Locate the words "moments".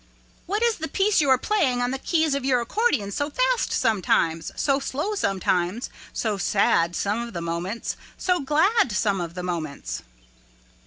7.41-7.95, 9.43-10.01